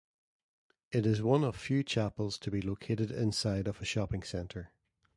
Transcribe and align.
It 0.91 1.05
is 1.05 1.21
one 1.21 1.43
of 1.43 1.55
few 1.55 1.83
chapels 1.83 2.39
to 2.39 2.49
be 2.49 2.59
located 2.59 3.11
inside 3.11 3.67
of 3.67 3.79
a 3.83 3.85
shopping 3.85 4.23
center. 4.23 4.71